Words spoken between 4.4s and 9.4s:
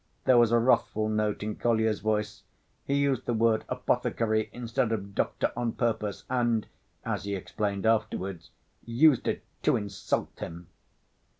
instead of doctor on purpose, and, as he explained afterwards, used